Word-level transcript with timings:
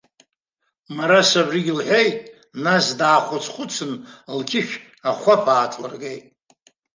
Мараса 0.95 1.37
абригь 1.43 1.71
лҳәеит, 1.77 2.15
нас 2.63 2.85
даахәыц-хәыцын, 2.99 3.91
лқьышә 4.37 4.75
ахәаԥ 5.09 5.43
ааҭлыргеит. 5.53 6.23